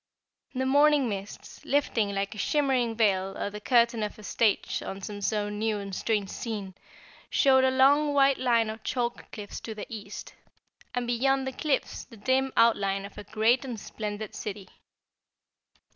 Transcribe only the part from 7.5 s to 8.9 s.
a long white line of